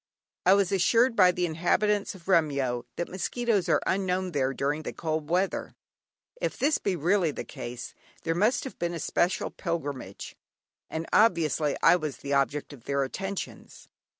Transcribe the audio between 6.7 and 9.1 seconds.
be really the case, there must have been a